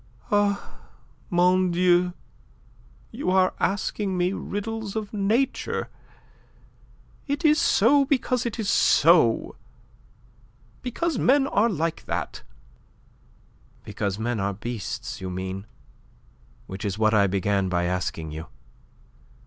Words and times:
"Ah, 0.31 0.79
mon 1.29 1.69
Dieu, 1.69 2.13
you 3.11 3.29
are 3.29 3.53
asking 3.59 4.17
me 4.17 4.33
riddles 4.33 4.95
of 4.95 5.13
nature. 5.13 5.89
It 7.27 7.45
is 7.45 7.61
so 7.61 8.05
because 8.05 8.43
it 8.43 8.57
is 8.57 8.67
so. 8.67 9.55
Because 10.81 11.19
men 11.19 11.45
are 11.45 11.69
like 11.69 12.05
that." 12.05 12.41
"Because 13.83 14.17
men 14.17 14.39
are 14.39 14.55
beasts, 14.55 15.21
you 15.21 15.29
mean 15.29 15.67
which 16.65 16.83
is 16.83 16.97
what 16.97 17.13
I 17.13 17.27
began 17.27 17.69
by 17.69 17.83
asking 17.83 18.31
you." 18.31 18.47